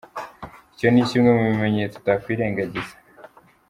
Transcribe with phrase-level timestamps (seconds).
[0.73, 2.95] Icyo ni kimwe mu bimenyetso utakwirengagiza.